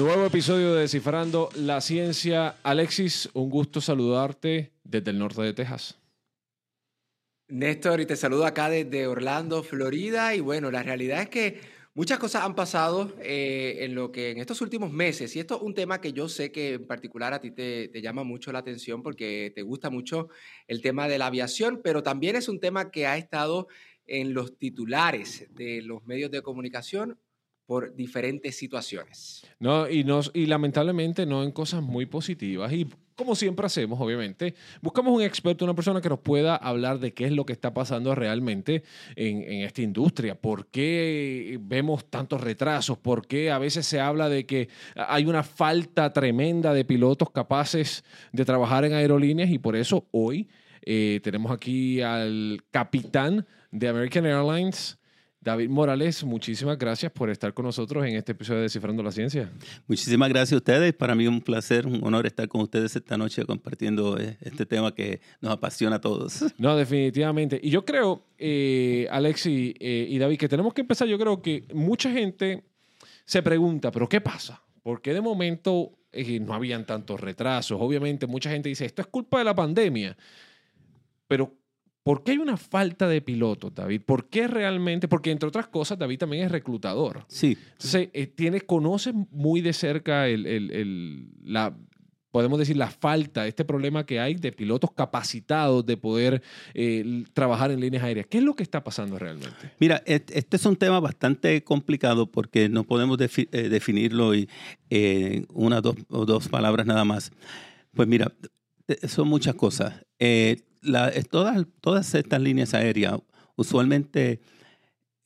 [0.00, 2.56] Nuevo episodio de Descifrando la Ciencia.
[2.62, 5.98] Alexis, un gusto saludarte desde el norte de Texas.
[7.48, 10.34] Néstor, y te saludo acá desde Orlando, Florida.
[10.34, 11.60] Y bueno, la realidad es que
[11.92, 15.36] muchas cosas han pasado eh, en lo que en estos últimos meses.
[15.36, 18.00] Y esto es un tema que yo sé que en particular a ti te, te
[18.00, 20.30] llama mucho la atención porque te gusta mucho
[20.66, 23.68] el tema de la aviación, pero también es un tema que ha estado
[24.06, 27.18] en los titulares de los medios de comunicación
[27.70, 29.46] por diferentes situaciones.
[29.60, 32.72] No, y, nos, y lamentablemente no en cosas muy positivas.
[32.72, 37.14] Y como siempre hacemos, obviamente, buscamos un experto, una persona que nos pueda hablar de
[37.14, 38.82] qué es lo que está pasando realmente
[39.14, 44.28] en, en esta industria, por qué vemos tantos retrasos, por qué a veces se habla
[44.28, 49.76] de que hay una falta tremenda de pilotos capaces de trabajar en aerolíneas y por
[49.76, 50.48] eso hoy
[50.82, 54.99] eh, tenemos aquí al capitán de American Airlines,
[55.42, 59.50] David Morales, muchísimas gracias por estar con nosotros en este episodio de Descifrando la Ciencia.
[59.86, 60.92] Muchísimas gracias a ustedes.
[60.92, 64.66] Para mí es un placer, un honor estar con ustedes esta noche compartiendo eh, este
[64.66, 66.44] tema que nos apasiona a todos.
[66.58, 67.58] No, definitivamente.
[67.62, 71.08] Y yo creo, eh, Alex y, eh, y David, que tenemos que empezar.
[71.08, 72.64] Yo creo que mucha gente
[73.24, 74.62] se pregunta, ¿pero qué pasa?
[74.82, 77.78] ¿Por qué de momento eh, no habían tantos retrasos?
[77.80, 80.16] Obviamente, mucha gente dice, esto es culpa de la pandemia.
[81.26, 81.54] Pero
[82.02, 84.02] ¿Por qué hay una falta de pilotos, David?
[84.06, 85.06] ¿Por qué realmente?
[85.06, 87.24] Porque entre otras cosas, David también es reclutador.
[87.28, 87.58] Sí.
[87.72, 91.76] Entonces, eh, tiene, conoce muy de cerca el, el- el- la,
[92.30, 96.42] podemos decir, la falta, este problema que hay de pilotos capacitados de poder
[96.74, 98.26] eh, trabajar en líneas aéreas.
[98.30, 99.72] ¿Qué es lo que está pasando realmente?
[99.78, 104.48] Mira, este es un tema bastante complicado porque no podemos defi- eh, definirlo y,
[104.90, 107.30] eh, en una dos, o dos palabras nada más.
[107.92, 108.32] Pues mira,
[108.86, 110.06] te- son muchas cosas.
[110.18, 113.20] Eh, la- todas, todas estas líneas aéreas,
[113.56, 114.40] usualmente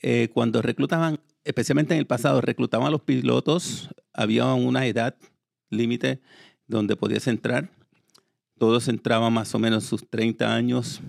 [0.00, 5.16] eh, cuando reclutaban, especialmente en el pasado, reclutaban a los pilotos, había una edad
[5.70, 6.20] límite
[6.66, 7.70] donde podías entrar.
[8.58, 11.00] Todos entraban más o menos sus 30 años,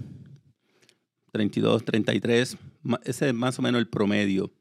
[1.31, 4.51] 32, 33, ma- ese es más o menos el promedio,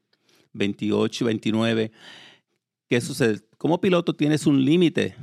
[0.53, 1.91] 28, 29.
[2.87, 3.39] ¿Qué sucede?
[3.57, 5.15] Como piloto tienes un límite.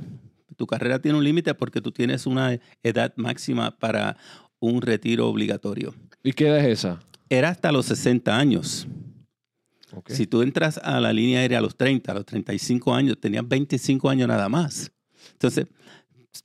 [0.57, 4.17] Tu carrera tiene un límite porque tú tienes una edad máxima para
[4.63, 5.93] un retiro obligatorio.
[6.23, 7.01] ¿Y qué edad es esa?
[7.29, 8.87] Era hasta los 60 años.
[10.07, 13.47] Si tú entras a la línea aérea a los 30, a los 35 años, tenías
[13.47, 14.91] 25 años nada más.
[15.33, 15.67] Entonces,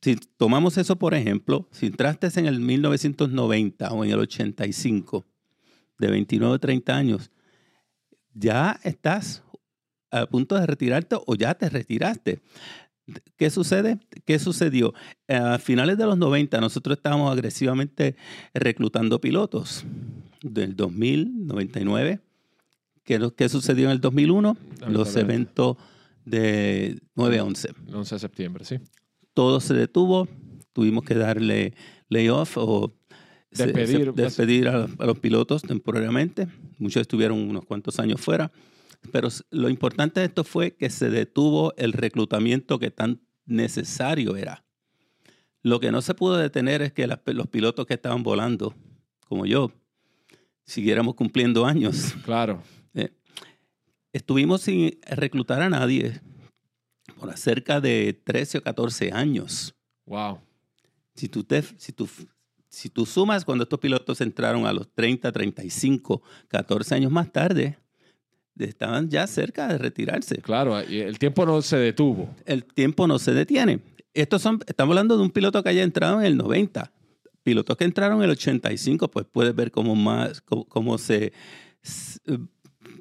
[0.02, 5.24] si tomamos eso por ejemplo, si entraste en el 1990 o en el 85,
[5.98, 7.30] de 29 a 30 años,
[8.34, 9.44] ya estás
[10.10, 12.40] a punto de retirarte o ya te retiraste.
[13.36, 13.98] ¿Qué sucede?
[14.24, 14.92] ¿Qué sucedió?
[15.28, 18.16] A finales de los 90 nosotros estábamos agresivamente
[18.54, 19.84] reclutando pilotos.
[20.42, 22.20] Del 2000, 99.
[23.04, 24.56] ¿Qué, qué sucedió en el 2001?
[24.88, 25.76] Los eventos
[26.24, 27.74] de 9-11.
[27.88, 28.76] El 11 de septiembre, sí.
[29.34, 30.28] Todo se detuvo,
[30.72, 31.74] tuvimos que darle
[32.08, 32.92] layoff o
[33.50, 36.48] se- se- Despedir, despedir a, a los pilotos temporariamente.
[36.78, 38.52] Muchos estuvieron unos cuantos años fuera.
[39.12, 44.64] Pero lo importante de esto fue que se detuvo el reclutamiento que tan necesario era.
[45.62, 48.74] Lo que no se pudo detener es que las- los pilotos que estaban volando,
[49.26, 49.72] como yo,
[50.64, 52.14] siguiéramos cumpliendo años.
[52.24, 52.62] Claro.
[54.12, 56.20] Estuvimos sin reclutar a nadie
[57.20, 59.74] por cerca de 13 o 14 años.
[60.06, 60.40] Wow.
[61.14, 62.08] Si tú, te, si, tú,
[62.70, 67.78] si tú sumas cuando estos pilotos entraron a los 30, 35, 14 años más tarde,
[68.64, 70.36] estaban ya cerca de retirarse.
[70.36, 72.34] Claro, el tiempo no se detuvo.
[72.44, 73.80] El tiempo no se detiene.
[74.14, 76.92] Estos son, estamos hablando de un piloto que haya entrado en el 90.
[77.42, 81.32] Pilotos que entraron en el 85, pues puedes ver cómo, más, cómo, cómo se,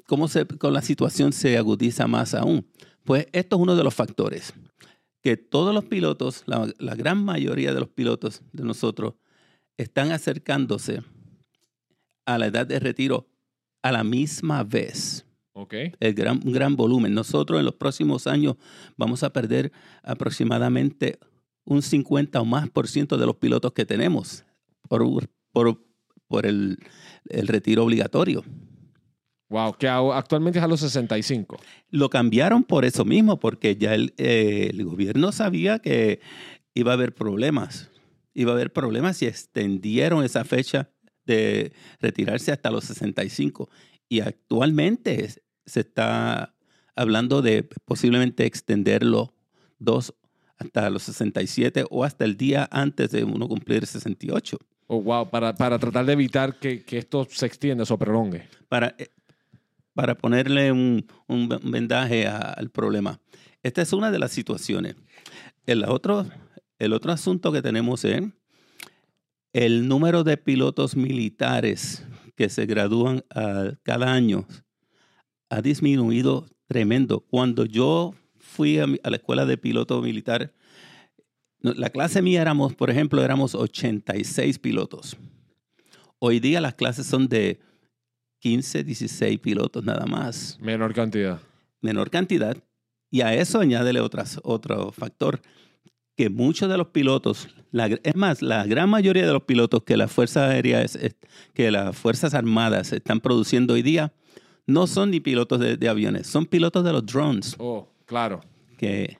[0.06, 2.66] cómo se, con la situación se agudiza más aún.
[3.04, 4.52] Pues esto es uno de los factores.
[5.22, 9.14] Que todos los pilotos, la, la gran mayoría de los pilotos de nosotros,
[9.76, 11.02] están acercándose
[12.26, 13.28] a la edad de retiro
[13.82, 15.24] a la misma vez
[16.00, 17.14] El gran, un gran volumen.
[17.14, 18.56] Nosotros en los próximos años
[18.96, 19.72] vamos a perder
[20.02, 21.18] aproximadamente
[21.64, 24.44] un 50 o más por ciento de los pilotos que tenemos
[24.88, 25.04] por,
[25.52, 25.84] por,
[26.26, 26.78] por el,
[27.28, 28.44] el retiro obligatorio.
[29.50, 31.58] Wow, que actualmente es a los 65.
[31.90, 36.20] Lo cambiaron por eso mismo, porque ya el, eh, el gobierno sabía que
[36.74, 37.90] iba a haber problemas.
[38.34, 40.90] Iba a haber problemas y extendieron esa fecha
[41.24, 43.70] de retirarse hasta los 65.
[44.08, 45.24] Y actualmente
[45.68, 46.54] se está
[46.96, 49.32] hablando de posiblemente extenderlo
[49.78, 50.14] dos
[50.58, 54.58] hasta los 67 o hasta el día antes de uno cumplir 68.
[54.88, 58.48] Oh, wow, para, para tratar de evitar que, que esto se extienda o prolongue.
[58.68, 59.10] Para, eh,
[59.94, 63.20] para ponerle un, un vendaje al problema.
[63.62, 64.96] Esta es una de las situaciones.
[65.66, 66.26] El otro,
[66.78, 68.22] el otro asunto que tenemos es
[69.52, 72.04] el número de pilotos militares
[72.34, 73.24] que se gradúan
[73.82, 74.46] cada año
[75.50, 77.20] ha disminuido tremendo.
[77.20, 80.52] Cuando yo fui a, la escuela de piloto militar,
[81.60, 85.16] la clase mía éramos, por ejemplo, éramos 86 pilotos.
[86.18, 87.60] Hoy día las clases son de
[88.40, 90.58] 15, 16 pilotos nada más.
[90.60, 91.40] Menor cantidad.
[91.80, 92.56] Menor cantidad.
[93.10, 95.40] Y a eso añádele otras, otro factor,
[96.16, 97.48] que muchos de los pilotos,
[98.02, 100.98] es más, la gran mayoría de los pilotos que las Fuerzas Aéreas,
[101.54, 104.12] que las Fuerzas Armadas están produciendo hoy día,
[104.68, 107.56] no son ni pilotos de, aviones, son pilotos de los drones.
[107.58, 108.42] Oh, claro.
[108.76, 109.16] Que,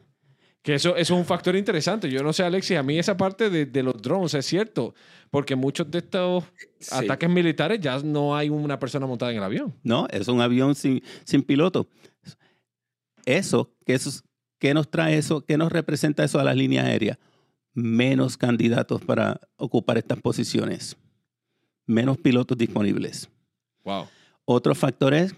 [0.62, 2.10] que eso, es un factor interesante.
[2.10, 4.94] Yo no sé, Alexis, a mí esa parte de, los drones es cierto,
[5.30, 6.44] porque muchos de estos
[6.92, 9.74] ataques militares ya no hay una persona montada en el avión.
[9.82, 11.88] No, es un avión sin, sin piloto.
[13.24, 15.44] Eso, ¿qué nos trae eso?
[15.46, 17.18] ¿Qué nos representa eso a las líneas aéreas?
[17.72, 20.94] Menos candidatos para ocupar estas posiciones.
[21.86, 23.30] Menos pilotos disponibles.
[23.82, 24.08] Wow.
[24.50, 25.34] Otro factor es,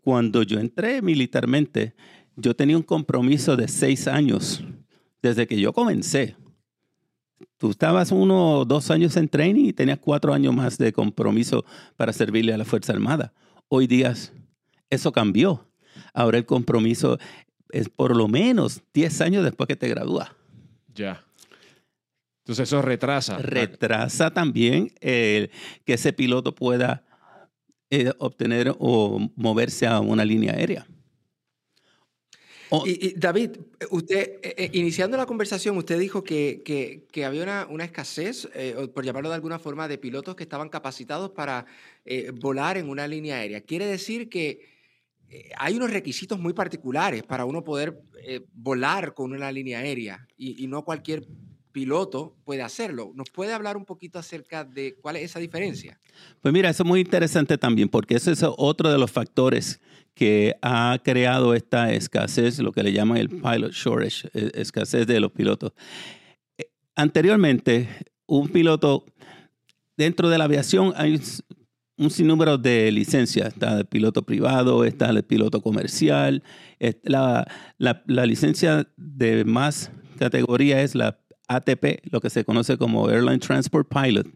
[0.00, 1.94] cuando yo entré militarmente,
[2.36, 4.64] yo tenía un compromiso de seis años
[5.20, 6.36] desde que yo comencé.
[7.58, 11.66] Tú estabas uno o dos años en training y tenías cuatro años más de compromiso
[11.96, 13.34] para servirle a la Fuerza Armada.
[13.68, 14.14] Hoy día
[14.88, 15.68] eso cambió.
[16.14, 17.18] Ahora el compromiso
[17.68, 20.30] es por lo menos diez años después que te gradúas.
[20.94, 21.22] Ya.
[22.38, 23.36] Entonces eso retrasa.
[23.36, 25.50] Retrasa también que
[25.84, 27.05] ese piloto pueda
[27.96, 30.86] eh, obtener o moverse a una línea aérea.
[32.84, 33.52] y, David,
[33.90, 36.62] usted, eh, eh, iniciando la conversación, usted dijo que,
[37.10, 38.48] que, había una, escasez,
[38.94, 41.64] por llamarlo de alguna forma, de pilotos que estaban capacitados para
[42.34, 43.62] volar en una línea aérea.
[43.62, 44.60] Quiere decir que
[45.56, 48.02] hay unos requisitos muy particulares para uno poder
[48.52, 51.26] volar con una línea aérea y, y no cualquier
[51.76, 53.12] piloto puede hacerlo.
[53.14, 56.00] ¿Nos puede hablar un poquito acerca de cuál es esa diferencia?
[56.40, 59.78] Pues mira, eso es muy interesante también, porque ese es otro de los factores
[60.14, 65.20] que ha creado esta escasez, lo que le llaman el pilot shortage, e, escasez de
[65.20, 65.72] los pilotos.
[66.56, 67.90] Eh, anteriormente,
[68.24, 69.04] un piloto,
[69.98, 71.20] dentro de la aviación hay
[71.98, 73.48] un sinnúmero de licencias.
[73.48, 76.42] Está el piloto privado, está el piloto comercial.
[77.02, 77.46] La,
[77.76, 81.18] la, la licencia de más categoría es la
[81.48, 84.26] ATP, lo que se conoce como Airline Transport Pilot.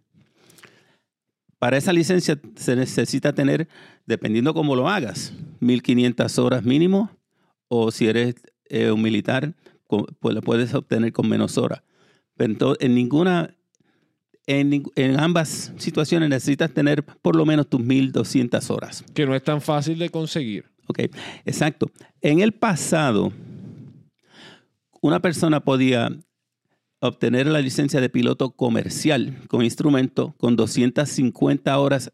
[1.58, 3.68] Para esa licencia se necesita tener,
[4.06, 7.10] dependiendo cómo lo hagas, 1500 horas mínimo,
[7.68, 8.36] o si eres
[8.70, 9.54] eh, un militar,
[9.86, 11.82] pues lo puedes obtener con menos horas.
[12.36, 13.54] Pero en ninguna,
[14.46, 19.04] en, en, ambas situaciones necesitas tener por lo menos tus 1200 horas.
[19.12, 20.64] Que no es tan fácil de conseguir.
[20.86, 21.00] Ok,
[21.44, 21.90] exacto.
[22.20, 23.32] En el pasado,
[25.02, 26.10] una persona podía
[27.00, 32.12] obtener la licencia de piloto comercial con instrumento con 250 horas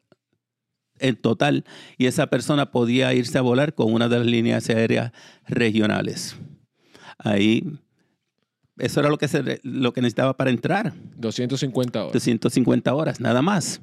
[0.99, 1.65] en total
[1.99, 5.13] y esa persona podía irse a volar con una de las líneas aéreas
[5.47, 6.37] regionales.
[7.19, 7.65] Ahí,
[8.79, 10.95] eso era lo que, se, lo que necesitaba para entrar.
[11.17, 12.13] 250 horas.
[12.13, 13.81] 250 horas, nada más.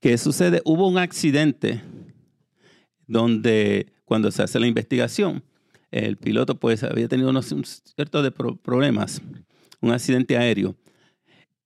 [0.00, 0.62] ¿Qué sucede?
[0.64, 1.82] Hubo un accidente
[3.06, 5.42] donde cuando se hace la investigación,
[5.90, 7.54] el piloto pues había tenido unos
[7.94, 9.22] ciertos de problemas,
[9.80, 10.76] un accidente aéreo.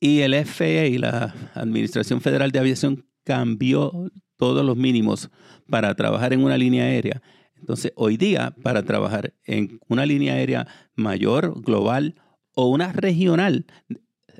[0.00, 5.30] Y el FAA, la Administración Federal de Aviación, cambió todos los mínimos
[5.68, 7.22] para trabajar en una línea aérea.
[7.58, 12.16] Entonces, hoy día, para trabajar en una línea aérea mayor, global
[12.54, 13.66] o una regional,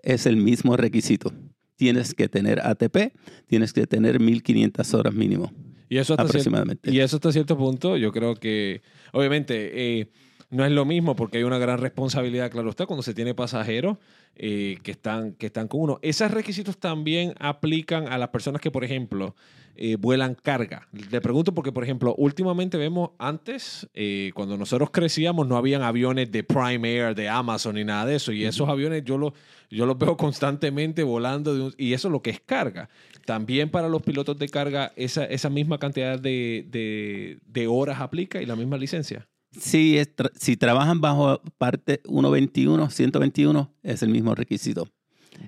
[0.03, 1.33] es el mismo requisito.
[1.77, 3.15] Tienes que tener ATP,
[3.47, 5.53] tienes que tener 1500 horas mínimo.
[5.95, 6.91] Y eso hasta aproximadamente.
[6.91, 8.83] y eso hasta cierto punto, yo creo que,
[9.13, 10.09] obviamente, eh,
[10.55, 13.99] no es lo mismo porque hay una gran responsabilidad, claro está, cuando se tiene pasajeros
[14.37, 15.99] eh, que, están, que están con uno.
[16.03, 19.35] Esos requisitos también aplican a las personas que, por ejemplo,
[19.77, 20.89] eh, vuelan carga.
[21.11, 23.89] Le pregunto porque, por ejemplo, últimamente vemos antes,
[24.35, 28.31] cuando nosotros crecíamos, no habían aviones de Prime Air, de Amazon ni nada de eso.
[28.31, 29.35] Y esos aviones yo, lo,
[29.71, 32.89] yo los veo constantemente volando y eso es lo que es carga.
[33.25, 38.47] También para los pilotos de carga, esa, esa misma cantidad de, de, horas aplica y
[38.47, 39.27] la misma licencia.
[39.59, 40.01] Sí,
[40.39, 44.89] si trabajan bajo parte 121, 121, es el mismo requisito.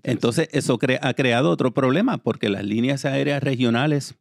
[0.03, 4.15] Entonces, eso ha creado otro problema, porque las líneas aéreas regionales,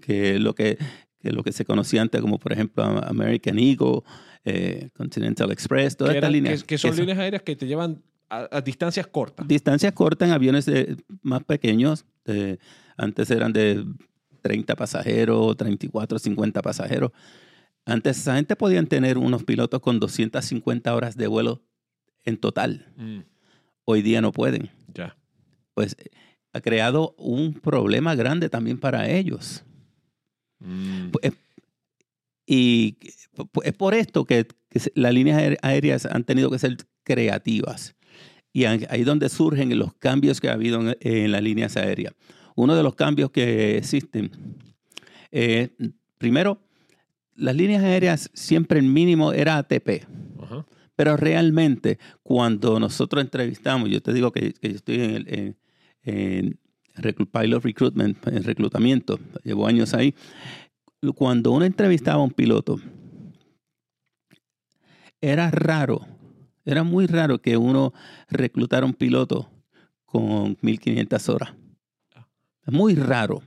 [0.00, 0.78] que es lo que,
[1.22, 4.02] lo que se conocía antes como, por ejemplo, American Eagle,
[4.44, 6.64] eh, Continental Express, todas estas líneas.
[6.64, 9.46] Que, son líneas aéreas que te llevan a, distancias cortas.
[9.46, 10.70] Distancias cortas en aviones
[11.22, 12.04] más pequeños.
[12.96, 13.84] antes eran de
[14.40, 17.12] 30 pasajeros, 34, 50 pasajeros.
[17.86, 21.62] Antes esa gente podían tener unos pilotos con 250 horas de vuelo
[22.24, 22.92] en total.
[22.96, 23.20] Mm,
[23.84, 24.70] Hoy día no pueden.
[24.94, 25.16] ya.
[25.74, 25.96] Pues
[26.52, 29.64] ha creado un problema grande también para ellos.
[30.60, 31.32] Mm, Pues,
[32.46, 32.96] Y
[33.52, 34.46] pues, es por esto que,
[34.94, 37.94] las líneas aé- aéreas han tenido que ser creativas.
[38.52, 42.12] Y ahí es donde surgen los cambios que ha habido en, en las líneas aéreas.
[42.56, 44.30] Uno de los cambios que existen,
[45.30, 45.70] eh,
[46.18, 46.60] primero,
[47.34, 50.06] las líneas aéreas siempre el mínimo era ATP.
[50.42, 50.66] ajá.
[51.00, 55.56] Pero realmente, cuando nosotros entrevistamos, yo te digo que, que yo estoy en, el,
[56.02, 56.58] en,
[57.32, 60.14] Pilot Recruitment, en reclutamiento, llevo años ahí.
[61.14, 62.78] Cuando uno entrevistaba a un piloto,
[65.22, 66.06] era raro,
[66.66, 67.94] era muy raro que uno
[68.28, 69.50] reclutara un piloto
[70.04, 71.54] con 1500 horas.
[72.66, 73.42] Es muy raro.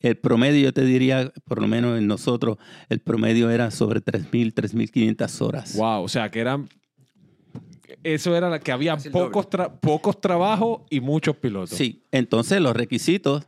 [0.00, 4.52] El promedio, yo te diría, por lo menos en nosotros, el promedio era sobre 3.000,
[4.54, 5.76] 3.500 horas.
[5.76, 6.68] Wow, o sea que eran.
[8.04, 11.70] Eso era la que había pocos, tra- pocos trabajos y muchos pilotos.
[11.76, 13.44] Sí, entonces los requisitos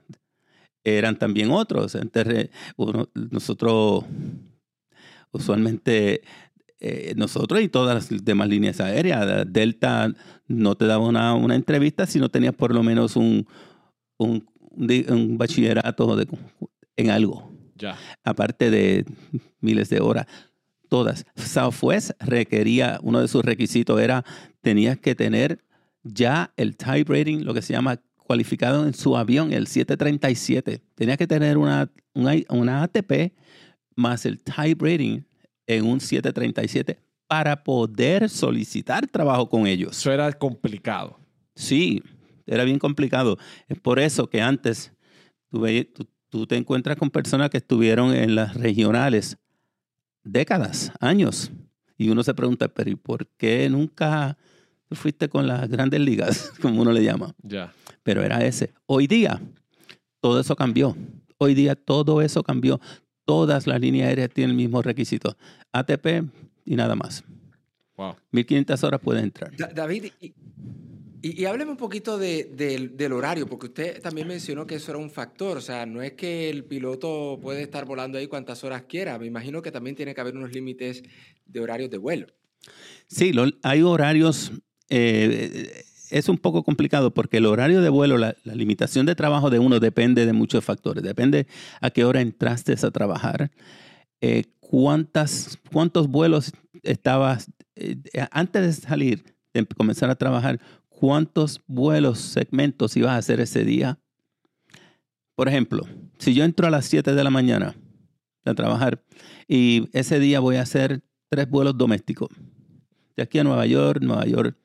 [0.83, 1.95] eran también otros.
[1.95, 4.05] Entonces, uno- nosotros
[5.33, 6.23] usualmente,
[6.81, 10.13] eh, nosotros y todas las demás líneas aéreas, Delta
[10.49, 13.47] no te daba una, una entrevista si no tenías por lo menos un,
[14.19, 16.27] un, di- un bachillerato de-
[16.97, 17.97] en algo, Ya.
[18.25, 19.05] aparte de
[19.61, 20.27] miles de horas.
[20.89, 21.25] Todas.
[21.37, 24.25] Southwest requería, uno de sus requisitos era,
[24.61, 25.65] tenías que tener
[26.03, 30.81] ya el type rating, lo que se llama cualificado en su avión, el 737.
[30.95, 33.33] Tenías que tener una, una, una ATP
[33.97, 35.21] más el type rating
[35.67, 36.99] en un 737
[37.29, 39.97] para poder solicitar trabajo con ellos.
[39.97, 41.19] Eso era complicado.
[41.55, 42.03] Sí,
[42.51, 43.39] era bien complicado.
[43.69, 44.93] Es por eso que antes
[45.51, 49.39] tú, ve- tú- tú te encuentras con personas que estuvieron en las regionales
[50.25, 51.51] décadas, años.
[51.97, 54.37] Y uno se pregunta, pero ¿y por qué nunca
[54.91, 57.35] fuiste con las grandes ligas, como uno le llama?
[57.43, 57.73] Ya.
[58.03, 58.73] Pero era ese.
[58.87, 59.41] Hoy día,
[60.21, 60.97] todo eso cambió.
[61.39, 62.81] Hoy día todo eso cambió.
[63.25, 65.37] Todas las líneas aéreas tienen el mismo requisito.
[65.73, 66.25] ATP
[66.65, 67.23] y nada más.
[67.97, 68.17] Wow.
[68.33, 69.55] 1500 horas puede entrar.
[69.57, 70.35] Da- David, y,
[71.23, 74.99] y, y hábleme un poquito de- del- horario, porque usted también mencionó que eso era
[74.99, 75.57] un factor.
[75.57, 79.19] O sea, no es que el piloto puede estar volando ahí cuantas horas quiera.
[79.19, 81.03] Me imagino que también tiene que haber unos límites
[81.47, 82.27] de horarios de vuelo.
[83.09, 84.53] Sí, hay horarios.
[84.89, 89.49] eh, es un poco complicado porque el horario de vuelo, la, la limitación de trabajo
[89.49, 91.03] de uno depende de muchos factores.
[91.03, 91.47] Depende
[91.81, 93.51] a qué hora entraste a trabajar,
[94.21, 97.97] eh, cuántas, cuántos vuelos estabas, eh,
[98.33, 99.25] antes de salir,
[99.55, 100.61] de comenzar a trabajar,
[101.01, 103.99] cuántos vuelos, segmentos ibas a hacer ese día.
[105.35, 105.85] Por ejemplo,
[106.19, 107.75] si yo entro a las 7 de la mañana
[108.45, 109.03] a trabajar
[109.49, 112.29] y ese día voy a hacer tres vuelos domésticos
[113.17, 114.57] de aquí a Nueva York, Nueva York,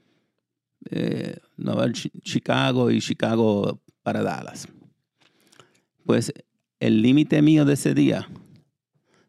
[0.91, 4.67] eh, Nueva York, Chi- Chicago y Chicago para Dallas.
[6.05, 6.33] Pues
[6.81, 8.27] el límite mío de ese día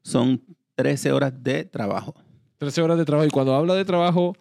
[0.02, 0.42] son
[0.74, 2.14] 13 horas de trabajo.
[2.58, 3.28] 13 horas de trabajo.
[3.28, 4.34] Y cuando habla de trabajo,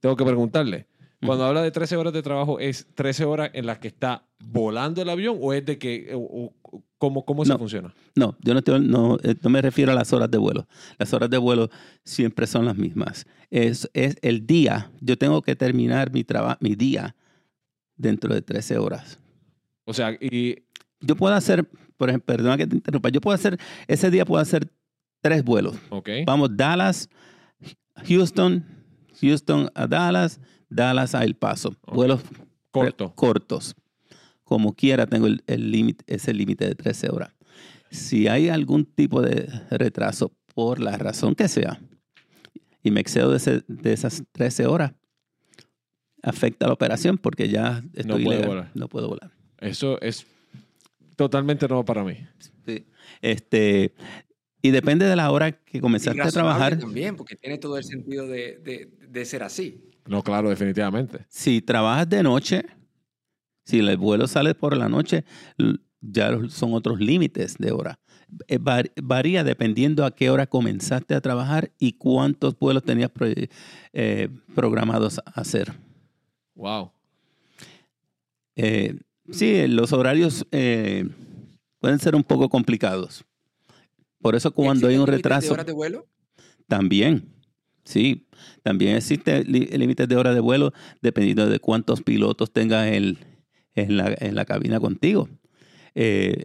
[0.00, 0.86] tengo que preguntarle.
[1.24, 5.00] Cuando habla de 13 horas de trabajo, ¿es 13 horas en las que está volando
[5.02, 7.58] el avión o es de que, o- o- cómo, cómo No.
[7.58, 7.94] funciona?
[8.14, 10.66] No, yo no, estoy- no, eh, no me refiero a las horas de vuelo.
[10.98, 11.70] Las horas de vuelo
[12.04, 13.24] siempre son las mismas.
[13.50, 14.90] Es, es el día.
[15.00, 17.16] Yo tengo que terminar mi, traba- mi día
[17.96, 19.18] dentro de 13 horas.
[19.84, 20.64] O sea, y
[21.00, 21.64] Yo puedo hacer,
[21.96, 24.68] por ejemplo, perdona que te interrumpa, yo puedo hacer, ese día puedo hacer
[25.22, 25.76] tres vuelos.
[25.90, 27.08] ok, Vamos, Dallas,
[28.06, 28.64] Houston,
[29.20, 31.74] Houston a Dallas, Dallas a El Paso.
[31.86, 32.22] Vuelos
[32.70, 33.12] corto.
[33.14, 33.74] cortos.
[34.44, 37.32] Como quiera, tengo el, el límite, ese límite de 13 horas.
[37.90, 41.80] Si hay algún tipo de retraso, por la razón que sea,
[42.82, 44.92] y me excedo de, ese- de esas 13 horas,
[46.22, 48.48] afecta la operación porque ya estoy puede ilegal.
[48.48, 48.70] volar.
[48.74, 49.30] No puedo volar.
[49.60, 50.26] Eso es
[51.16, 52.16] totalmente nuevo para mí.
[52.66, 52.86] Sí.
[53.22, 53.94] Este,
[54.62, 56.78] y depende de la hora que comenzaste a trabajar.
[56.78, 59.82] También, porque tiene todo el sentido de, de- de ser así.
[60.06, 61.26] No, claro, definitivamente.
[61.28, 62.64] Si trabajas de noche,
[63.64, 65.24] si el vuelo sale por la noche,
[66.00, 67.98] ya son otros límites de hora.
[68.48, 73.26] Eh, var- Varía dependiendo a qué hora comenzaste a trabajar y cuántos vuelos tenías pro-
[73.92, 75.72] eh, programados a hacer.
[76.54, 76.90] Wow.
[78.56, 78.96] Eh,
[79.30, 81.08] sí, los horarios eh,
[81.78, 83.24] pueden ser un poco complicados.
[84.20, 85.46] Por eso cuando hay un ¿Existen límites retraso...
[85.48, 86.06] de horas de vuelo?
[86.66, 87.28] También,
[87.86, 88.26] sí.
[88.62, 93.16] También existe li- límites de hora de vuelo dependiendo de cuántos pilotos tengas el-
[93.74, 95.28] en, la, en la cabina contigo.
[95.94, 96.44] Eh,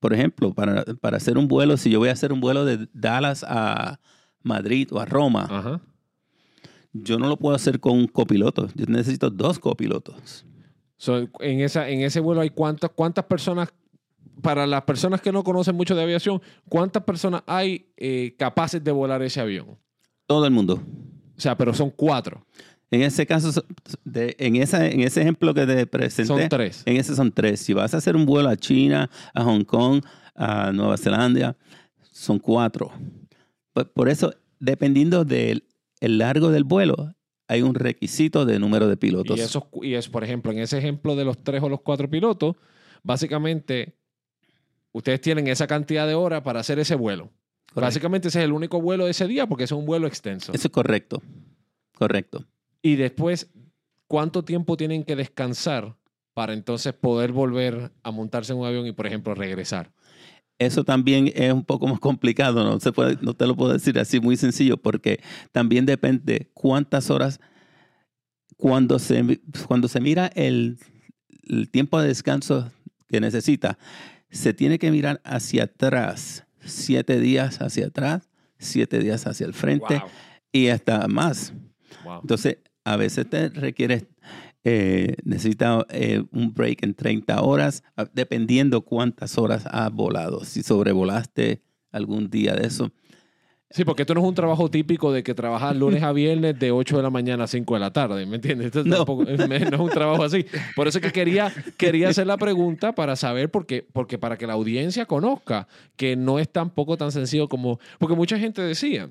[0.00, 2.88] Por ejemplo, para, para hacer un vuelo, si yo voy a hacer un vuelo de
[2.94, 3.98] Dallas a
[4.42, 5.80] Madrid o a Roma, Ajá.
[6.92, 8.68] yo no lo puedo hacer con un copiloto.
[8.74, 10.46] Yo necesito dos copilotos.
[10.96, 13.68] So, en, esa, en ese vuelo hay cuántas, cuántas personas,
[14.42, 18.92] para las personas que no conocen mucho de aviación, ¿cuántas personas hay eh, capaces de
[18.92, 19.76] volar ese avión?
[20.28, 20.74] Todo el mundo.
[21.36, 22.44] O sea, pero son cuatro.
[22.90, 23.50] En ese caso,
[24.04, 26.82] de- en, esa, en ese ejemplo que te presenté, Son tres.
[26.86, 27.60] en ese son tres.
[27.60, 30.02] Si vas a hacer un vuelo a China, a Hong Kong,
[30.34, 31.56] a Nueva Zelanda,
[32.12, 32.92] son cuatro.
[33.72, 35.64] Por, por eso, dependiendo del
[36.00, 37.14] el largo del vuelo,
[37.48, 39.38] hay un requisito de número de pilotos.
[39.38, 42.08] Y eso, y es, por ejemplo, en ese ejemplo de los tres o los cuatro
[42.10, 42.54] pilotos,
[43.02, 43.96] básicamente
[44.92, 47.30] ustedes tienen esa cantidad de horas para hacer ese vuelo.
[47.78, 47.86] Correcto.
[47.86, 50.52] Básicamente ese es el único vuelo de ese día porque es un vuelo extenso.
[50.52, 51.22] Eso es correcto.
[51.94, 52.44] Correcto.
[52.82, 53.50] Y después,
[54.06, 55.96] ¿cuánto tiempo tienen que descansar
[56.34, 59.92] para entonces poder volver a montarse en un avión y, por ejemplo, regresar?
[60.58, 63.96] Eso también es un poco más complicado, no, se puede, no te lo puedo decir
[63.98, 65.20] así muy sencillo, porque
[65.52, 67.38] también depende cuántas horas,
[68.56, 70.78] cuando se, cuando se mira el,
[71.44, 72.72] el tiempo de descanso
[73.08, 73.78] que necesita,
[74.30, 79.98] se tiene que mirar hacia atrás, siete días hacia atrás, siete días hacia el frente
[79.98, 80.08] Wow.
[80.52, 81.52] y hasta más.
[82.04, 82.20] Wow.
[82.22, 84.06] Entonces, a veces te requieres,
[84.64, 90.44] eh, necesita eh, un break en 30 horas, ah, dependiendo cuántas horas has volado.
[90.44, 92.92] Si sobrevolaste algún día de eso.
[93.70, 96.70] Sí, porque esto no es un trabajo típico de que trabajas lunes a viernes de
[96.70, 98.66] 8 de la mañana a 5 de la tarde, ¿me entiendes?
[98.68, 98.96] Esto No.
[98.96, 100.46] tampoco- no es un trabajo así.
[100.74, 104.46] Por eso es que quería, quería hacer la pregunta para saber, porque, porque para que
[104.46, 107.78] la audiencia conozca que no es tampoco tan sencillo como...
[107.98, 109.10] Porque mucha gente decía,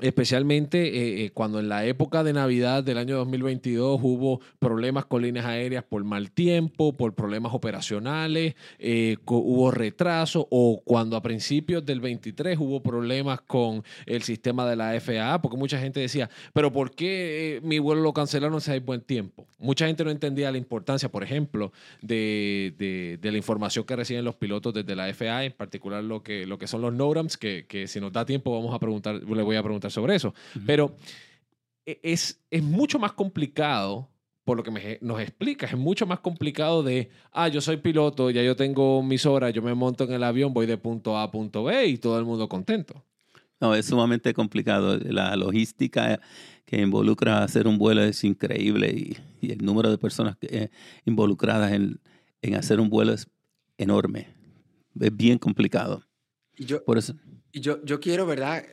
[0.00, 5.20] especialmente eh, eh, cuando en la época de Navidad del año 2022 hubo problemas con
[5.22, 11.84] líneas aéreas por mal tiempo, por problemas operacionales, eh, hubo retraso o cuando a principios
[11.84, 16.72] del 23 hubo problemas con el sistema de la FAA, porque mucha gente decía, pero
[16.72, 19.46] ¿por qué mi vuelo lo cancelaron si hay buen tiempo?
[19.58, 24.24] Mucha gente no entendía la importancia, por ejemplo, de, de- de la información que reciben
[24.24, 27.66] los pilotos desde la FAA, en particular lo que, lo que son los NORAMs, que,
[27.68, 30.34] que si nos da tiempo vamos a preguntar, le voy a preguntar sobre eso.
[30.66, 30.96] Pero
[31.86, 34.08] e- es, es mucho más complicado,
[34.44, 38.30] por lo que me- nos explicas, es mucho más complicado de, ah, yo soy piloto,
[38.30, 41.24] ya yo tengo mis horas, yo me monto en el avión, voy de punto A
[41.24, 43.04] a punto B y todo el mundo contento.
[43.60, 44.98] No, es sumamente complicado.
[44.98, 46.20] La logística
[46.64, 49.16] que involucra hacer un vuelo es increíble y,
[49.46, 50.70] y el número de personas que, eh,
[51.04, 52.00] involucradas en,
[52.42, 53.28] en hacer un vuelo es
[53.78, 54.34] enorme.
[54.98, 56.02] Es bien complicado.
[56.58, 57.14] Yo, Por eso,
[57.60, 58.64] yo, yo quiero, ¿verdad?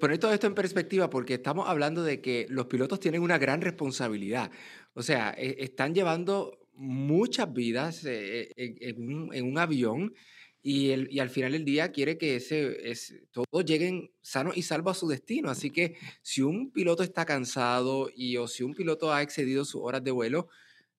[0.00, 3.60] Poner todo esto en perspectiva porque estamos hablando de que los pilotos tienen una gran
[3.60, 4.50] responsabilidad.
[4.94, 10.14] O sea, e- están llevando muchas vidas eh, en, en un, en un avión
[10.62, 14.62] y, el- y al final del día quiere que ese, es, todos lleguen sanos y
[14.62, 15.50] salvos a su destino.
[15.50, 19.80] Así que si un piloto está cansado y o si un piloto ha excedido sus
[19.82, 20.48] horas de vuelo,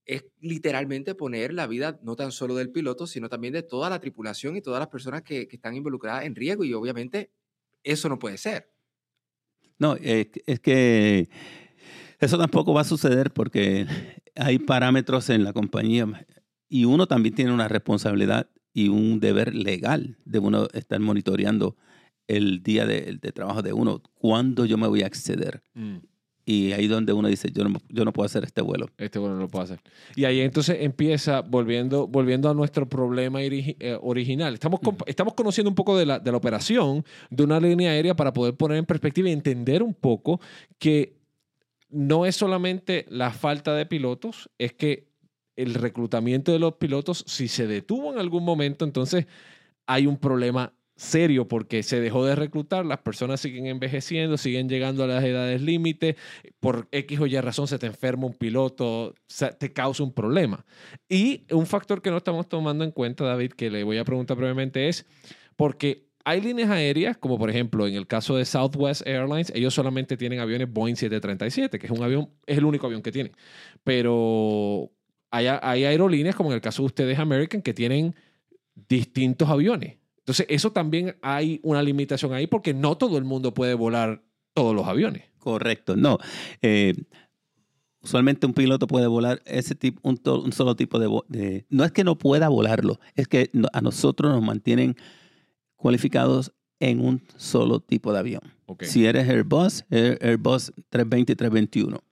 [0.05, 3.99] es literalmente poner la vida no tan solo del piloto, sino también de toda la
[3.99, 6.63] tripulación y todas las personas que, que están involucradas en riesgo.
[6.63, 7.31] Y obviamente
[7.83, 8.71] eso no puede ser.
[9.79, 11.29] no, es, es que
[12.19, 13.85] eso tampoco va a suceder porque
[14.35, 16.25] hay parámetros en la compañía
[16.69, 21.77] y uno también tiene una responsabilidad y un deber legal de uno estar monitoreando
[22.27, 25.63] el día de, de trabajo de uno, cuándo yo me voy a acceder.
[26.45, 28.89] Y ahí donde uno dice, yo no, yo no puedo hacer este vuelo.
[28.97, 29.79] Este bueno no lo puedo hacer.
[30.15, 34.53] Y ahí entonces empieza, volviendo, volviendo a nuestro problema eh, original.
[34.53, 38.31] Estamos, estamos conociendo un poco de la, de la operación de una línea aérea para
[38.31, 40.39] poder poner en perspectiva y entender un poco
[40.77, 41.17] que
[41.89, 45.07] no es solamente la falta de pilotos, es que
[45.55, 49.25] el reclutamiento de los pilotos, si se detuvo en algún momento, entonces
[49.87, 55.03] hay un problema serio porque se dejó de reclutar, las personas siguen envejeciendo, siguen llegando
[55.03, 56.15] a las edades límite,
[56.59, 59.13] por X o Y razón se te enferma un piloto,
[59.59, 60.65] te causa un problema.
[61.09, 64.37] Y un factor que no estamos tomando en cuenta, David, que le voy a preguntar
[64.37, 65.05] brevemente es,
[65.55, 70.17] porque hay líneas aéreas, como por ejemplo en el caso de Southwest Airlines, ellos solamente
[70.17, 73.33] tienen aviones Boeing 737, que es un avión, es el único avión que tienen.
[73.83, 74.91] Pero
[75.29, 78.15] hay, hay aerolíneas, como en el caso de ustedes, American, que tienen
[78.87, 79.97] distintos aviones.
[80.25, 84.73] Entonces, eso también hay una limitación ahí porque no todo el mundo puede volar todos
[84.75, 85.23] los aviones.
[85.37, 86.17] Correcto, no.
[86.63, 86.95] Eh,
[88.01, 91.83] usualmente un piloto puede volar ese tipo, un, to- un solo tipo de, de- No
[91.83, 94.95] es que no pueda volarlo, es que a nosotros nos mantienen
[95.75, 98.41] cualificados en un solo tipo de avión.
[98.81, 102.03] Si eres Airbus, Air- Airbus 320 y 321.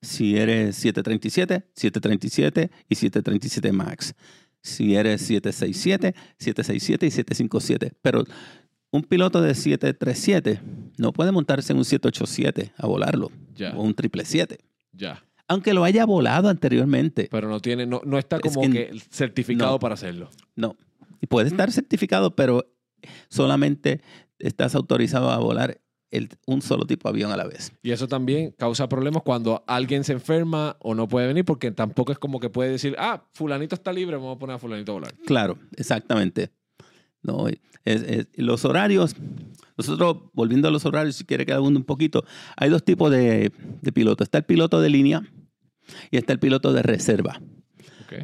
[0.00, 4.14] Si eres 737, 737 y 737 MAX.
[4.62, 7.92] Si eres 767, 767 y 757.
[8.02, 8.24] Pero
[8.90, 10.60] un piloto de 737
[10.98, 14.58] no puede montarse en un 787 a volarlo Ya, o un 777.
[14.92, 15.24] ya.
[15.50, 17.28] Aunque lo haya volado anteriormente.
[17.30, 19.78] Pero no tiene, no, no está Es como que- que, certificado no.
[19.78, 20.28] para hacerlo.
[20.56, 20.76] No.
[21.22, 22.66] Y puede estar certificado, pero
[23.30, 24.00] solamente
[24.38, 27.72] estás autorizado a volar el- un solo tipo de avión a la vez.
[27.82, 32.12] Y eso también causa problemas cuando alguien se enferma o no puede venir, porque tampoco
[32.12, 34.94] es como que puede decir, ah, fulanito está libre, vamos a poner a fulanito a
[34.94, 35.14] volar.
[35.26, 36.50] Claro, exactamente.
[37.22, 39.16] No, es- es- los horarios,
[39.76, 42.24] nosotros, volviendo a los horarios, si quiere que abunde un poquito,
[42.56, 44.26] hay dos tipos de, de pilotos.
[44.26, 45.22] Está el piloto de línea
[46.10, 47.40] y está el piloto de reserva.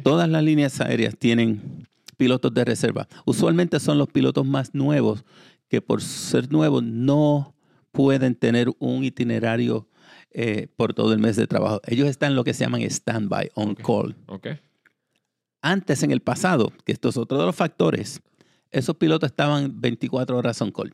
[0.03, 3.07] Todas las líneas aéreas tienen pilotos de reserva.
[3.25, 5.23] Usualmente son los pilotos más nuevos
[5.69, 7.54] que por ser nuevos no
[7.95, 9.87] pueden tener un itinerario
[10.31, 11.79] eh, por todo el mes de trabajo.
[11.87, 14.15] Ellos están en lo que se llaman stand-by, on call.
[15.61, 18.21] Antes, en el pasado, que esto es otro de los factores,
[18.69, 20.93] esos pilotos estaban 24 horas on call.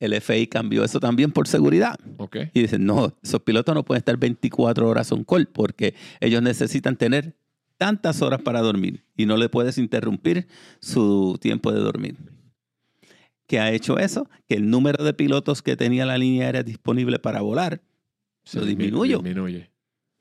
[0.00, 1.98] El FAA cambió eso también por seguridad.
[2.54, 6.96] Y dicen, no, esos pilotos no pueden estar 24 horas on call porque ellos necesitan
[6.96, 7.36] tener
[7.76, 10.48] tantas horas para dormir y no le puedes interrumpir
[10.80, 12.16] su tiempo de dormir.
[13.46, 14.28] ¿Qué ha hecho eso?
[14.48, 17.80] Que el número de pilotos que tenía la línea aérea disponible para volar
[18.44, 19.18] se dismi- disminuyó.
[19.18, 19.70] Disminuye.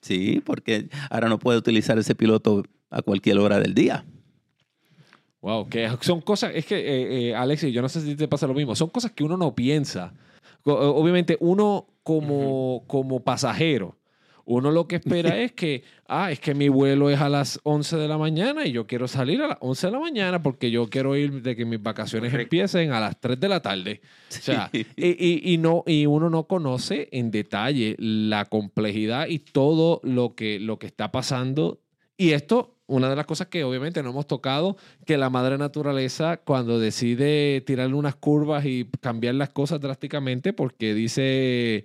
[0.02, 4.06] Sí, porque ahora no puede utilizar ese piloto a cualquier hora del día.
[5.42, 8.48] Wow, que son cosas, es que, eh, eh, Alexis, yo no sé si te pasa
[8.48, 10.14] lo mismo, son cosas que uno no piensa.
[10.64, 13.96] Obviamente, uno como, como pasajero,
[14.46, 17.98] uno lo que espera es que, ah, es que mi vuelo es a las 11
[17.98, 20.88] de la mañana y yo quiero salir a las 11 de la mañana porque yo
[20.90, 22.56] quiero ir de que mis vacaciones Correcto.
[22.56, 24.02] empiecen a las 3 de la tarde.
[24.30, 24.86] O sea, Sí.
[24.96, 30.36] y, y- y no, y uno no conoce en detalle la complejidad y todo lo
[30.36, 31.82] que, lo que está pasando.
[32.18, 36.38] Y esto, una de las cosas que obviamente no hemos tocado, que la madre naturaleza
[36.38, 41.84] cuando decide tirarle unas curvas y cambiar las cosas drásticamente porque dice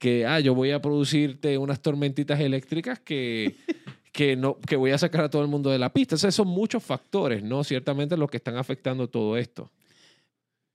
[0.00, 3.54] que, ah, yo voy a producirte unas tormentitas eléctricas que...
[4.12, 6.16] Que, no, que voy a sacar a todo el mundo de la pista.
[6.16, 7.62] O sea, son muchos factores, ¿no?
[7.62, 9.70] Ciertamente los que están afectando todo esto.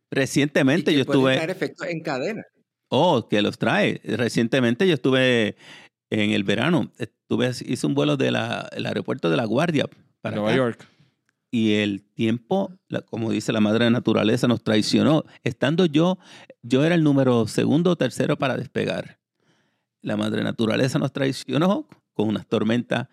[0.10, 1.36] Recientemente y que yo estuve...
[1.36, 2.44] traer efectos en cadena.
[2.88, 4.00] Oh, que los trae.
[4.06, 5.58] Recientemente yo estuve
[6.10, 9.90] en el verano, estuve, hice un vuelo del aeropuerto de La Guardia
[10.22, 10.88] para Nueva acá, York.
[11.56, 12.74] Y el tiempo,
[13.06, 15.24] como dice la madre naturaleza, nos traicionó.
[15.42, 16.20] Estando yo,
[16.64, 19.22] yo era el número segundo o tercero para despegar.
[20.02, 23.08] La madre naturaleza nos traicionó con unas tormentas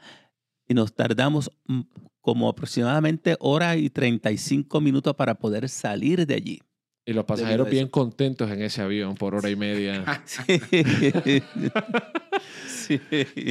[0.66, 1.82] y nos tardamos mm,
[2.20, 6.62] como aproximadamente hora y 35 minutos para poder salir de allí.
[7.06, 10.02] Y los pasajeros bien contentos en ese avión por hora y media.
[10.26, 10.42] Sí.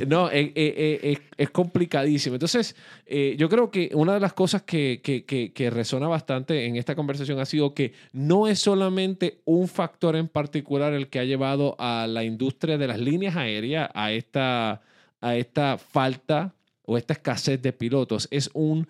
[0.08, 2.36] No, eh, eh, eh, es, es complicadísimo.
[2.36, 6.66] Entonces, eh, yo creo que una de las cosas que, que, que, que resona bastante
[6.66, 11.20] en esta conversación ha sido que no es solamente un factor en particular el que
[11.20, 14.82] ha llevado a la industria de las líneas aéreas a esta,
[15.22, 16.54] a esta falta
[16.86, 18.28] o esta escasez de pilotos.
[18.32, 18.88] Es un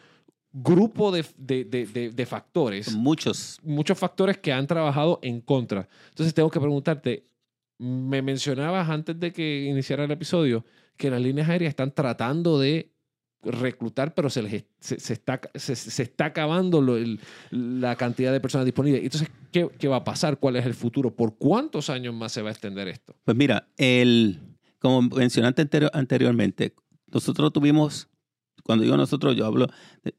[0.53, 3.57] grupo de, de, de, de- de factores Muchos.
[3.63, 5.87] muchos factores que han trabajado en contra.
[6.09, 7.23] Entonces tengo que preguntarte,
[7.81, 10.63] me mencionabas antes de que iniciara el episodio
[10.97, 12.91] que las líneas aéreas están tratando de
[13.43, 18.31] reclutar, pero se, les, se, se está, se, se está acabando lo- el- la cantidad
[18.31, 19.01] de personas disponibles.
[19.03, 20.37] Entonces, ¿qué, ¿qué va a pasar?
[20.37, 21.15] ¿Cuál es el futuro?
[21.15, 23.15] ¿Por cuántos años más se va a extender esto?
[23.23, 24.39] Pues mira, el,
[24.77, 26.75] como mencionaste anteri- anteriormente,
[27.07, 28.07] nosotros tuvimos,
[28.63, 29.65] cuando digo nosotros, yo hablo
[30.03, 30.13] de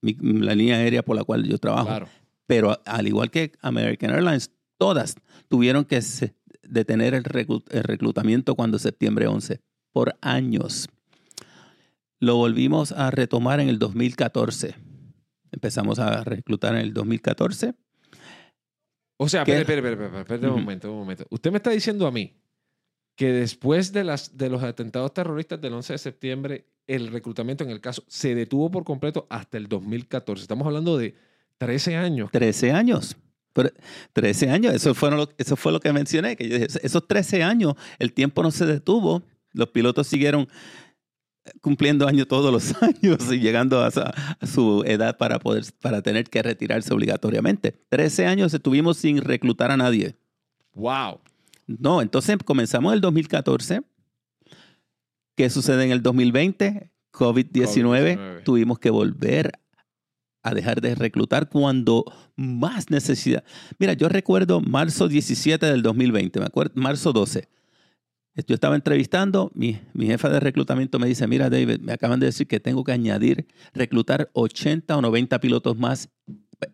[0.00, 2.08] mi- la línea aérea por la cual yo trabajo, Claro.
[2.48, 5.14] pero al igual que American Airlines, todas
[5.48, 6.34] tuvieron que se-
[6.68, 9.60] detener el, reclu- el reclutamiento cuando septiembre 11,
[9.92, 10.88] por años.
[12.18, 14.74] Lo volvimos a retomar en el 2014.
[15.52, 17.74] Empezamos a reclutar en el 2014.
[19.18, 21.26] O sea, espere, espere, espere, espere un momento, un momento.
[21.30, 22.34] Usted me está diciendo a mí
[23.16, 27.70] que después de, las, de los atentados terroristas del 11 de septiembre, el reclutamiento en
[27.70, 30.42] el caso se detuvo por completo hasta el 2014.
[30.42, 31.14] Estamos hablando de
[31.58, 32.30] 13 años.
[32.30, 33.16] 13 años.
[33.56, 33.70] Pero
[34.12, 37.42] 13 años, eso, fueron lo- eso fue lo que mencioné, que yo dije, esos 13
[37.42, 39.22] años, el tiempo no se detuvo,
[39.54, 40.46] los pilotos siguieron
[41.62, 43.90] cumpliendo años todos los años y llegando a,
[44.46, 47.72] su edad para, poder, para tener que retirarse obligatoriamente.
[47.88, 50.16] 13 años estuvimos sin reclutar a nadie.
[50.74, 51.20] ¡Wow!
[51.66, 53.80] No, entonces comenzamos en el 2014.
[55.34, 56.90] ¿Qué sucede en el 2020?
[57.10, 57.54] COVID-19.
[57.54, 58.42] COVID-19.
[58.44, 59.52] Tuvimos que volver
[60.46, 62.04] a dejar de reclutar cuando
[62.36, 63.42] más necesidad.
[63.80, 67.48] Mira, yo recuerdo marzo 17 del 2020, me acuerdo, marzo 12.
[68.46, 72.26] yo estaba entrevistando, mi, mi jefa de reclutamiento me dice, mira David, me acaban de
[72.26, 76.08] decir que tengo que añadir, reclutar 80 o 90 pilotos más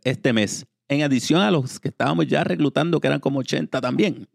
[0.04, 4.28] este mes, en adición a los que estábamos ya reclutando, que eran como 80 también.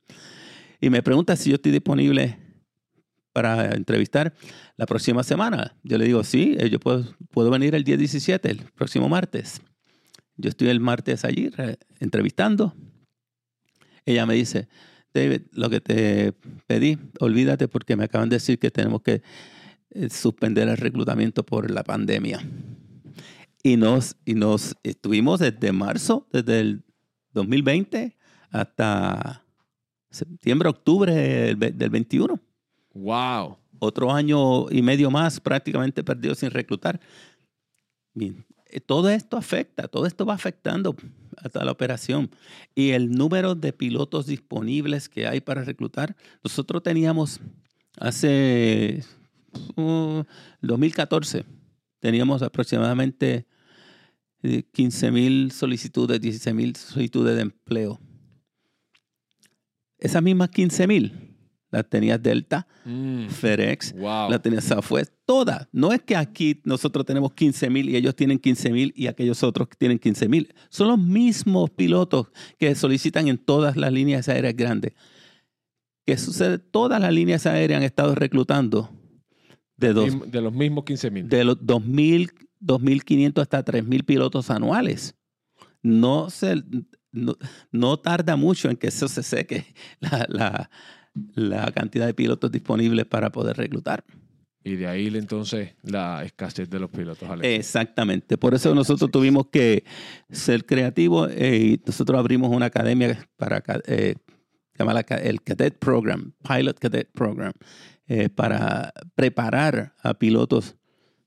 [0.81, 2.39] Y me pregunta si yo estoy disponible
[3.37, 4.33] para entrevistar
[4.77, 5.75] la próxima semana.
[5.83, 9.61] Yo le digo, sí, eh, yo puedo, puedo venir el día 17, el próximo martes.
[10.37, 11.51] Yo estoy el martes allí
[11.99, 12.73] entrevistando.
[14.07, 14.67] Ella me dice,
[15.13, 16.33] David, lo que te
[16.65, 19.21] pedí, olvídate porque me acaban de decir que tenemos que
[19.91, 22.41] eh, suspender el reclutamiento por la pandemia.
[23.61, 26.85] Y nos, y nos estuvimos desde marzo, desde el
[27.33, 28.17] 2020
[28.49, 29.45] hasta
[30.09, 32.46] septiembre, octubre del 21.
[32.97, 33.57] Wow.
[33.79, 36.99] Otro año y medio más prácticamente perdido sin reclutar.
[38.19, 40.95] Eh, todo esto afecta, todo esto va afectando
[41.37, 42.31] a toda la operación.
[42.73, 47.39] Y el número de pilotos disponibles que hay para reclutar, nosotros teníamos
[47.99, 49.03] hace
[50.61, 51.43] 2014, uh,
[51.99, 53.45] teníamos aproximadamente
[54.41, 57.99] 15 eh, mil solicitudes, 16 mil solicitudes de empleo.
[59.99, 61.26] Esas mismas 15 mil
[61.69, 63.27] la tenía Delta, mm.
[63.27, 65.67] FedEx, la tenía Southwest, todas.
[65.71, 69.43] No es que aquí nosotros tenemos 15 mil y ellos tienen 15 mil y aquellos
[69.43, 70.53] otros tienen 15 mil.
[70.69, 72.27] Son los mismos pilotos
[72.57, 74.93] que solicitan en todas las líneas aéreas grandes.
[76.05, 76.57] ¿Qué sucede?
[76.57, 78.89] Todas las líneas aéreas han estado reclutando
[79.75, 81.29] de, dos, de los mismos 15 mil.
[81.29, 85.15] De los 2.000, 2.500 hasta 3.000 pilotos anuales.
[85.83, 86.63] No, se,
[87.71, 89.65] no, tarda mucho en que eso se seque.
[89.99, 90.69] la, la
[91.73, 94.03] cantidad de pilotos disponibles para poder reclutar.
[94.67, 97.29] Y de ahí entonces la escasez de los pilotos.
[97.41, 98.37] Exactamente.
[98.37, 99.85] Por eso nosotros tuvimos que
[100.29, 104.15] ser creativos eh, y nosotros abrimos una academia para eh,
[104.77, 107.53] llamada el Cadet Program, Pilot Cadet Program,
[108.07, 110.75] eh, para preparar a pilotos,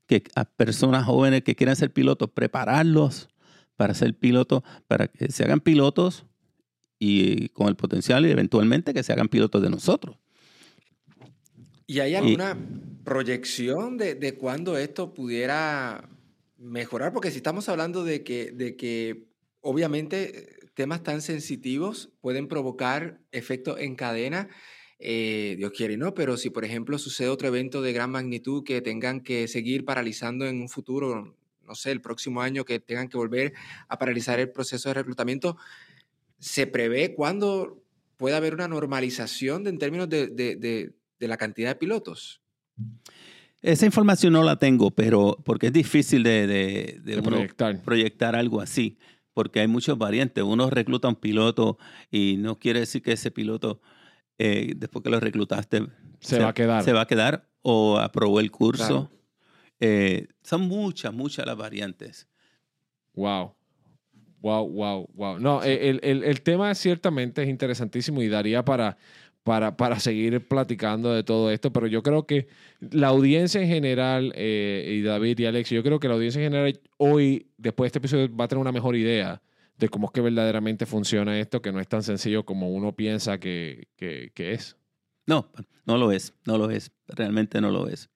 [0.07, 3.31] que, a personas jóvenes que quieran ser pilotos, prepararlos
[3.76, 6.26] para ser pilotos, para que se hagan pilotos
[7.01, 10.17] y con el potencial y eventualmente que se hagan pilotos de nosotros.
[11.87, 12.57] ¿Y hay alguna
[13.03, 16.09] proyección de, de cuándo esto pudiera
[16.59, 17.13] mejorar?
[17.13, 19.27] Porque si estamos hablando de que, de que
[19.61, 24.49] obviamente temas tan sensitivos pueden provocar efectos en cadena,
[24.99, 26.13] eh, Dios quiere, ¿no?
[26.13, 30.47] Pero si, por ejemplo, sucede otro evento de gran magnitud que tengan que seguir paralizando
[30.47, 31.35] en un futuro,
[31.67, 33.55] no sé, el próximo año, que tengan que volver
[33.89, 35.57] a paralizar el proceso de reclutamiento,
[36.40, 37.85] ¿Se prevé cuándo
[38.16, 42.42] puede haber una normalización en términos de, la cantidad de pilotos?
[43.62, 47.00] Esa información no la tengo, pero porque es difícil de,
[47.85, 48.35] proyectar.
[48.35, 48.98] algo así,
[49.35, 50.42] porque hay muchos variantes.
[50.42, 51.79] Uno recluta a un piloto
[52.11, 53.81] y no quiere decir que ese piloto,
[54.38, 55.87] eh, después que lo reclutaste,
[56.20, 56.83] se, va a quedar.
[56.83, 59.11] Se va a quedar o aprobó el curso.
[59.79, 62.29] Eh, son muchas, muchas las variantes.
[63.14, 63.55] Wow.
[64.40, 65.38] Wow, wow, wow.
[65.38, 68.96] No, el, el, el, tema ciertamente es interesantísimo y daría para,
[69.42, 72.48] para, para seguir platicando de todo esto, pero yo creo que
[72.81, 76.53] la audiencia en general, eh, y David y Alex, yo creo que la audiencia en
[76.53, 79.42] general hoy, después de este episodio, va a tener una mejor idea
[79.76, 83.38] de cómo es que verdaderamente funciona esto, que no es tan sencillo como uno piensa
[83.38, 84.76] que, que, que es.
[85.26, 85.50] No,
[85.87, 88.11] no lo es, no lo es, realmente no lo es.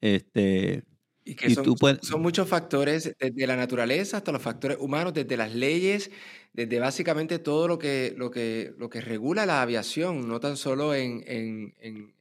[0.00, 0.84] Este,
[1.28, 5.54] y que son, son, muchos factores, desde la naturaleza hasta los factores humanos, desde las
[5.54, 6.10] leyes,
[6.54, 10.94] desde básicamente todo lo que, lo que, lo que regula la aviación, no tan solo
[10.94, 12.14] en, en,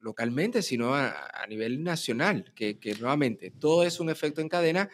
[0.00, 1.14] localmente, sino a,
[1.46, 4.88] nivel nacional, que, que, nuevamente todo es un efecto en cadena.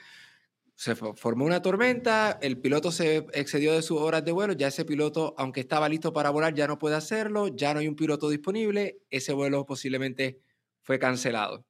[0.75, 4.85] Se formó una tormenta, el piloto se excedió de sus horas de vuelo, ya ese
[4.85, 8.31] piloto, aunque estaba listo para volar, ya no puede hacerlo, ya no hay un piloto
[8.31, 10.41] disponible, ese vuelo posiblemente
[10.83, 11.65] fue cancelado.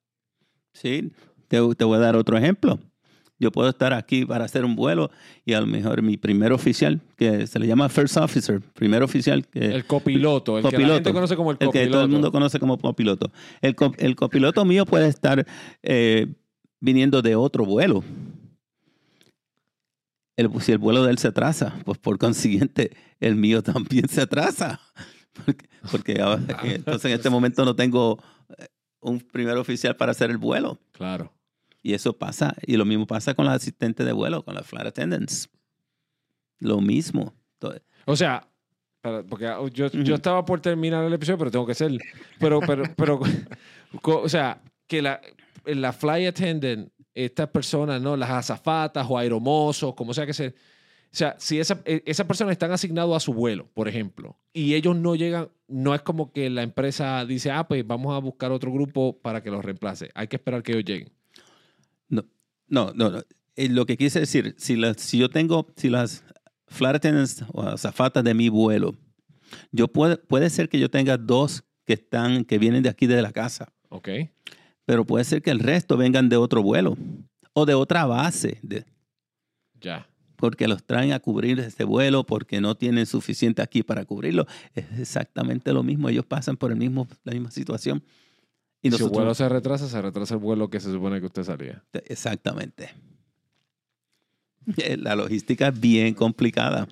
[0.73, 1.11] Sí,
[1.75, 2.79] te, voy a dar otro ejemplo.
[3.39, 5.09] Yo puedo estar aquí para hacer un vuelo
[5.45, 9.47] y a lo mejor mi primer oficial, que se le llama First Officer, primer oficial.
[9.47, 11.79] Que, el copiloto, el copiloto, que la gente conoce como el copiloto.
[11.79, 13.31] El que todo el mundo conoce como copiloto.
[13.61, 15.47] El, el copiloto mío puede estar
[15.81, 16.27] eh,
[16.79, 18.03] viniendo de otro vuelo.
[20.37, 24.21] El, si el vuelo de él se atrasa, pues por consiguiente el mío también se
[24.21, 24.79] atrasa.
[25.43, 28.67] Porque, porque entonces en este momento no tengo eh,
[28.99, 30.77] un primer oficial para hacer el vuelo.
[30.91, 31.33] Claro.
[31.81, 34.87] Y eso pasa, y lo mismo pasa con los asistentes de vuelo, con las flight
[34.87, 35.49] attendants.
[36.59, 37.33] Lo mismo.
[38.05, 38.47] O sea,
[39.27, 41.91] porque ah, yo, yo, estaba por terminar el episodio, pero tengo que ser.
[42.39, 43.19] Pero, pero, pero,
[44.03, 45.19] o sea, que la,
[45.65, 48.15] la flight attendant, estas personas, ¿no?
[48.15, 50.53] Las azafatas o aeromozos, como sea que sea, O
[51.11, 54.95] sea, si esa, e, esa persona están asignados a su vuelo, por ejemplo, y ellos
[54.95, 58.71] no llegan, no es como que la empresa dice, ah, pues vamos a buscar otro
[58.71, 60.11] grupo para que los reemplace.
[60.13, 61.11] Hay que esperar que ellos lleguen.
[62.71, 63.21] No, no.
[63.55, 66.23] Eh, lo que quise decir, si, las, si yo tengo, si las
[66.67, 68.95] flight attendants o azafatas de mi vuelo,
[69.71, 73.21] yo puede, puede ser que yo tenga dos que están, que vienen de aquí de
[73.21, 74.07] la casa, ¿Ok?
[74.85, 76.97] pero puede ser que el resto vengan de otro vuelo
[77.53, 78.85] o de otra base, de,
[79.81, 80.07] Ya.
[80.37, 84.47] porque los traen a cubrir este vuelo porque no tienen suficiente aquí para cubrirlo.
[84.73, 88.01] Es exactamente lo mismo, ellos pasan por el mismo, la misma situación.
[88.81, 91.27] Y si su nosotros, vuelo se retrasa, se retrasa el vuelo que se supone que
[91.27, 91.83] usted salía.
[92.05, 92.89] Exactamente.
[94.97, 96.87] La logística es bien complicada.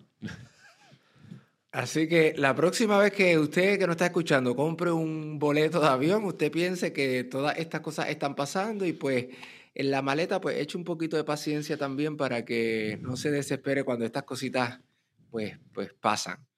[1.72, 5.88] Así que la próxima vez que usted que nos está escuchando compre un boleto de
[5.88, 9.28] avión, usted piense que todas estas cosas están pasando y pues
[9.76, 13.84] en la maleta pues eche un poquito de paciencia también para que no se desespere
[13.84, 14.80] cuando estas cositas
[15.30, 16.49] pues, pues pasan.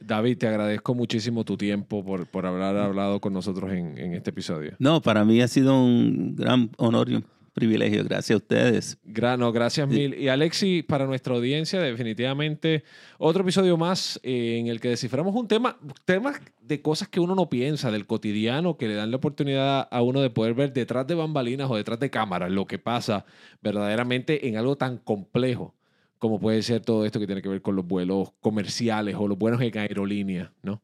[0.00, 4.30] David, te agradezco muchísimo tu tiempo por, por haber hablado con nosotros en, en este
[4.30, 4.72] episodio.
[4.78, 8.04] No, para mí ha sido un gran honor y un privilegio.
[8.04, 8.98] Gracias a ustedes.
[9.04, 10.14] Gra- no, gracias mil.
[10.14, 12.84] Y Alexi, para nuestra audiencia, definitivamente
[13.18, 17.34] otro episodio más eh, en el que desciframos un tema, temas de cosas que uno
[17.34, 21.06] no piensa, del cotidiano, que le dan la oportunidad a uno de poder ver detrás
[21.08, 23.24] de bambalinas o detrás de cámaras lo que pasa
[23.60, 25.74] verdaderamente en algo tan complejo
[26.18, 29.38] como puede ser todo esto que tiene que ver con los vuelos comerciales o los
[29.38, 30.82] vuelos en aerolínea, ¿no?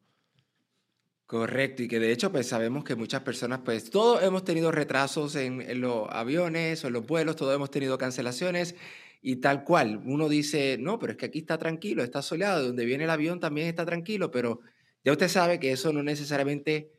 [1.25, 5.35] Correcto, y que de hecho pues sabemos que muchas personas pues todos hemos tenido retrasos
[5.35, 8.75] en, en los aviones o en los vuelos, todos hemos tenido cancelaciones
[9.21, 10.03] y tal cual.
[10.05, 13.09] Uno dice, no, pero es que aquí está tranquilo, está soleado, de donde viene el
[13.09, 14.59] avión también está tranquilo, pero
[15.03, 16.91] ya usted sabe que eso no necesariamente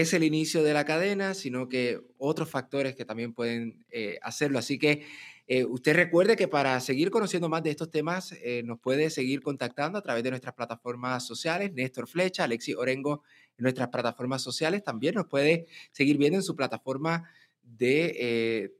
[0.00, 4.58] es el inicio de la cadena, sino que otros factores que también pueden eh, hacerlo.
[4.58, 5.06] Así que
[5.46, 9.40] eh, usted recuerde que para seguir conociendo más de estos temas eh, nos puede seguir
[9.40, 13.22] contactando a través de nuestras plataformas sociales, Néstor Flecha, Alexi Orengo
[13.56, 14.82] en nuestras plataformas sociales.
[14.82, 17.30] También nos puede seguir viendo en su plataforma
[17.62, 18.72] de,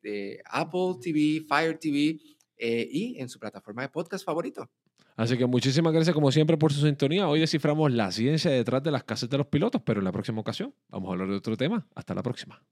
[0.47, 2.19] Apple TV, Fire TV
[2.59, 4.69] y en su plataforma de podcast favorito.
[5.17, 7.29] Así que muchísimas gracias como siempre por su sintonía.
[7.29, 10.41] Hoy desciframos la ciencia detrás de las casas de los pilotos, pero en la próxima
[10.41, 11.87] ocasión vamos a hablar de otro tema.
[11.95, 12.63] Hasta la próxima.